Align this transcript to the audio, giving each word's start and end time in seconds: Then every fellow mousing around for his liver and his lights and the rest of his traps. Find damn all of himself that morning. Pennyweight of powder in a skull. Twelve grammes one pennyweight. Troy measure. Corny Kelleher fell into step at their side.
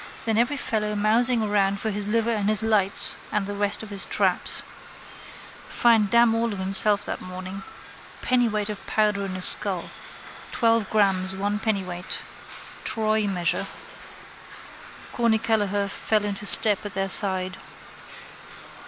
Then 0.25 0.35
every 0.35 0.57
fellow 0.57 0.95
mousing 0.95 1.43
around 1.43 1.79
for 1.79 1.91
his 1.91 2.07
liver 2.07 2.31
and 2.31 2.49
his 2.49 2.63
lights 2.63 3.17
and 3.31 3.45
the 3.45 3.53
rest 3.53 3.83
of 3.83 3.91
his 3.91 4.03
traps. 4.05 4.63
Find 5.69 6.09
damn 6.09 6.33
all 6.33 6.51
of 6.53 6.57
himself 6.57 7.05
that 7.05 7.21
morning. 7.21 7.61
Pennyweight 8.23 8.69
of 8.69 8.83
powder 8.87 9.23
in 9.27 9.35
a 9.35 9.43
skull. 9.43 9.91
Twelve 10.51 10.89
grammes 10.89 11.35
one 11.35 11.59
pennyweight. 11.59 12.17
Troy 12.83 13.27
measure. 13.27 13.67
Corny 15.13 15.37
Kelleher 15.37 15.87
fell 15.87 16.25
into 16.25 16.47
step 16.47 16.83
at 16.83 16.95
their 16.95 17.07
side. 17.07 17.57